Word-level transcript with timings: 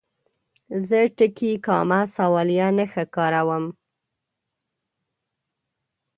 زه 0.87 0.99
ټکي، 1.17 1.51
کامه، 1.65 2.01
سوالیه 2.15 2.67
نښه 2.77 3.03
کاروم. 3.15 3.65